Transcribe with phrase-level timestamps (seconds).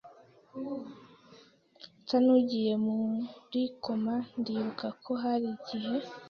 [2.01, 5.93] nsa n’ugiye muri koma ndibuka ko hari igihe